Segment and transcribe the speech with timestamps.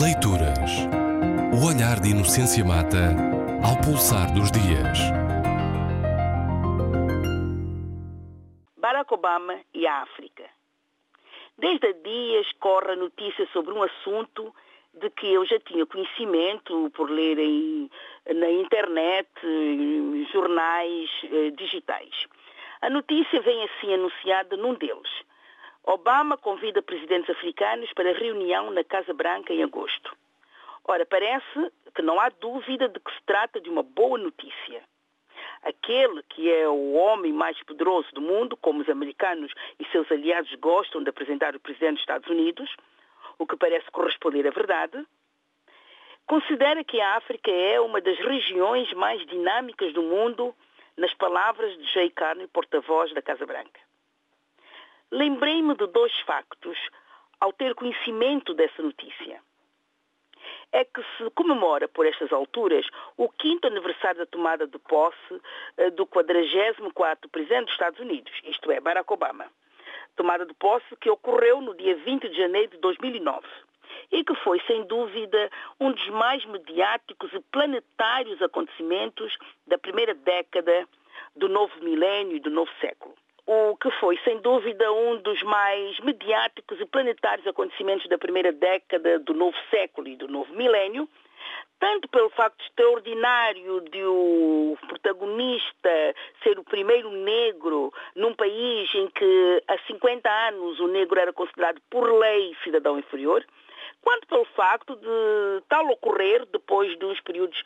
[0.00, 0.88] Leituras.
[1.52, 3.12] O olhar de Inocência Mata
[3.62, 4.98] ao pulsar dos dias.
[8.78, 10.44] Barack Obama e a África.
[11.58, 14.54] Desde há dias corre a notícia sobre um assunto
[14.94, 17.90] de que eu já tinha conhecimento por ler em,
[18.34, 22.26] na internet, em jornais eh, digitais.
[22.80, 25.10] A notícia vem assim anunciada num deles.
[25.84, 30.16] Obama convida presidentes africanos para reunião na Casa Branca em agosto.
[30.84, 34.82] Ora, parece que não há dúvida de que se trata de uma boa notícia.
[35.62, 40.54] Aquele que é o homem mais poderoso do mundo, como os americanos e seus aliados
[40.56, 42.76] gostam de apresentar o presidente dos Estados Unidos,
[43.38, 45.04] o que parece corresponder à verdade,
[46.26, 50.54] considera que a África é uma das regiões mais dinâmicas do mundo,
[50.96, 53.91] nas palavras de Jay Carney, porta-voz da Casa Branca.
[55.12, 56.78] Lembrei-me de dois factos
[57.38, 59.42] ao ter conhecimento dessa notícia.
[60.72, 62.86] É que se comemora por estas alturas
[63.18, 65.42] o quinto aniversário da tomada de posse
[65.76, 69.52] eh, do 44º Presidente dos Estados Unidos, isto é, Barack Obama.
[70.16, 73.46] Tomada de posse que ocorreu no dia 20 de janeiro de 2009
[74.10, 80.88] e que foi, sem dúvida, um dos mais mediáticos e planetários acontecimentos da primeira década
[81.36, 83.14] do novo milénio e do novo século
[83.46, 89.18] o que foi, sem dúvida, um dos mais mediáticos e planetários acontecimentos da primeira década
[89.18, 91.08] do novo século e do novo milénio,
[91.80, 99.62] tanto pelo facto extraordinário de o protagonista ser o primeiro negro num país em que
[99.66, 103.44] há 50 anos o negro era considerado por lei cidadão inferior,
[104.00, 107.60] quanto pelo facto de tal ocorrer depois de uns períodos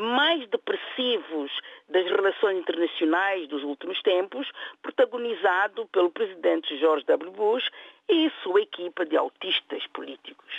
[0.00, 1.52] mais depressivos
[1.88, 7.30] das relações internacionais dos últimos tempos, protagonizado pelo presidente George W.
[7.32, 7.70] Bush
[8.08, 10.50] e sua equipa de autistas políticos.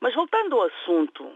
[0.00, 1.30] Mas voltando ao assunto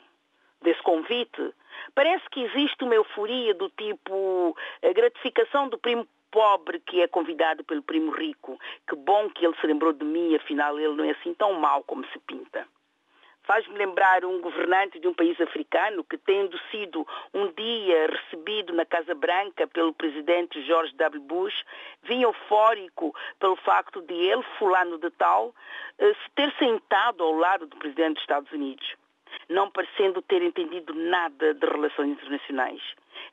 [0.61, 1.55] desse convite,
[1.95, 7.63] parece que existe uma euforia do tipo a gratificação do primo pobre que é convidado
[7.63, 8.59] pelo primo rico.
[8.89, 11.85] Que bom que ele se lembrou de mim, afinal ele não é assim tão mau
[11.85, 12.67] como se pinta.
[13.45, 18.87] Faz-me lembrar um governante de um país africano que, tendo sido um dia recebido na
[18.87, 21.21] Casa Branca pelo presidente George W.
[21.21, 21.55] Bush,
[22.05, 25.55] vinha eufórico pelo facto de ele, fulano de tal,
[25.99, 28.97] eh, se ter sentado ao lado do presidente dos Estados Unidos,
[29.51, 32.83] não parecendo ter entendido nada de relações internacionais.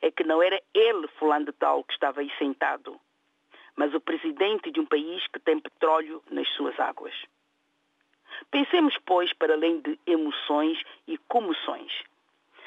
[0.02, 3.00] É que não era ele, fulano de tal, que estava aí sentado,
[3.74, 7.14] mas o presidente de um país que tem petróleo nas suas águas.
[8.50, 11.92] Pensemos, pois, para além de emoções e comoções.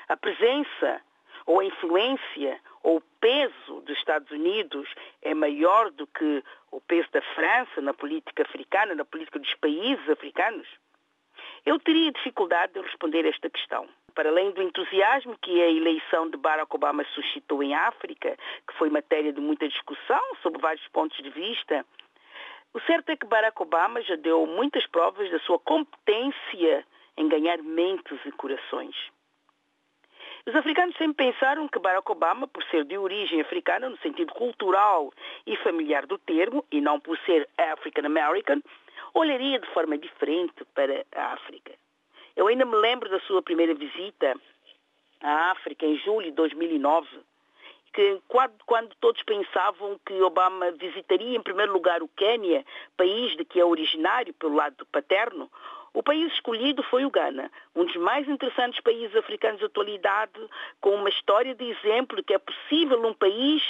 [0.07, 1.01] A presença
[1.45, 4.87] ou a influência ou o peso dos Estados Unidos
[5.21, 10.07] é maior do que o peso da França na política africana, na política dos países
[10.09, 10.67] africanos?
[11.65, 13.87] Eu teria dificuldade de responder esta questão.
[14.13, 18.37] Para além do entusiasmo que a eleição de Barack Obama suscitou em África,
[18.67, 21.85] que foi matéria de muita discussão sob vários pontos de vista,
[22.75, 27.57] o certo é que Barack Obama já deu muitas provas da sua competência em ganhar
[27.63, 28.93] mentes e corações.
[30.45, 35.13] Os africanos sempre pensaram que Barack Obama, por ser de origem africana, no sentido cultural
[35.47, 38.61] e familiar do termo, e não por ser African American,
[39.13, 41.71] olharia de forma diferente para a África.
[42.35, 44.35] Eu ainda me lembro da sua primeira visita
[45.21, 47.07] à África em julho de 2009
[47.95, 52.65] que quando, quando, todos pensavam que Obama visitaria em primeiro lugar o Quênia,
[52.97, 55.49] país de que é originário pelo lado paterno,
[55.93, 60.39] o país escolhido foi o Ghana, um dos mais interessantes países africanos da atualidade,
[60.81, 63.63] com uma história de exemplo que é possível um país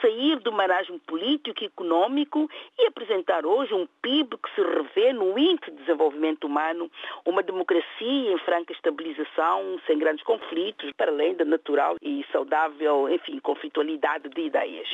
[0.00, 5.38] sair do marasmo político e econômico e apresentar hoje um PIB que se revê no
[5.38, 6.90] índice de desenvolvimento humano,
[7.24, 13.38] uma democracia em franca estabilização, sem grandes conflitos, para além da natural e saudável, enfim,
[13.40, 14.88] conflitualidade de ideias.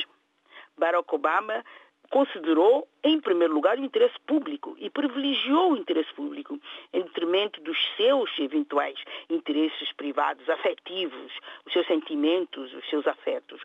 [0.77, 1.63] Barack Obama
[2.09, 6.59] considerou, em primeiro lugar, o interesse público e privilegiou o interesse público
[6.93, 8.97] em detrimento dos seus eventuais
[9.29, 11.31] interesses privados, afetivos,
[11.65, 13.56] os seus sentimentos, os seus afetos.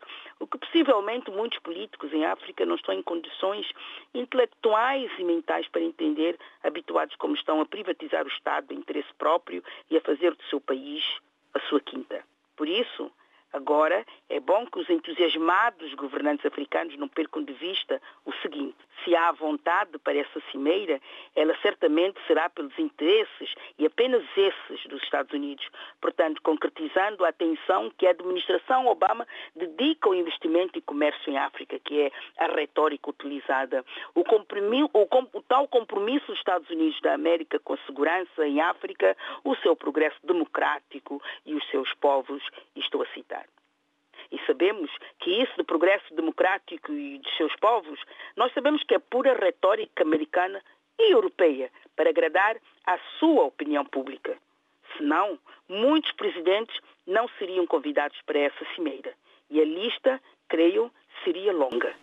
[0.82, 3.70] Possivelmente muitos políticos em África não estão em condições
[4.12, 9.62] intelectuais e mentais para entender, habituados como estão a privatizar o Estado em interesse próprio
[9.88, 11.04] e a fazer do seu país
[11.54, 12.24] a sua quinta.
[12.56, 13.12] Por isso,
[13.52, 14.06] Agora,
[14.72, 20.16] que os entusiasmados governantes africanos não percam de vista o seguinte: se há vontade para
[20.16, 21.00] essa cimeira,
[21.36, 25.68] ela certamente será pelos interesses e apenas esses dos Estados Unidos.
[26.00, 31.78] Portanto, concretizando a atenção que a administração Obama dedica ao investimento e comércio em África,
[31.78, 33.84] que é a retórica utilizada.
[34.14, 39.16] O, o, o tal compromisso dos Estados Unidos da América com a segurança em África,
[39.44, 42.42] o seu progresso democrático e os seus povos,
[42.74, 43.44] estou a citar.
[44.32, 44.90] E sabemos
[45.20, 48.00] que isso do progresso democrático e dos seus povos,
[48.34, 50.60] nós sabemos que é pura retórica americana
[50.98, 52.56] e europeia para agradar
[52.86, 54.36] à sua opinião pública.
[54.96, 55.38] Senão,
[55.68, 56.74] muitos presidentes
[57.06, 59.12] não seriam convidados para essa cimeira.
[59.50, 60.90] E a lista, creio,
[61.24, 61.94] seria longa.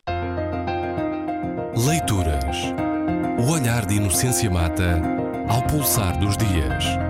[1.88, 2.58] Leituras.
[3.40, 5.00] O olhar de Inocência Mata
[5.50, 7.09] ao pulsar dos dias.